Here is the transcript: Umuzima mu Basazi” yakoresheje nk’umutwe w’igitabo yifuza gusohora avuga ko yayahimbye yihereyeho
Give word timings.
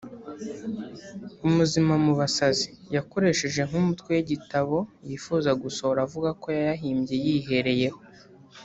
Umuzima 1.47 1.93
mu 2.05 2.13
Basazi” 2.19 2.67
yakoresheje 2.95 3.61
nk’umutwe 3.67 4.09
w’igitabo 4.17 4.77
yifuza 5.07 5.49
gusohora 5.63 5.99
avuga 6.07 6.29
ko 6.41 6.47
yayahimbye 6.57 7.15
yihereyeho 7.25 7.99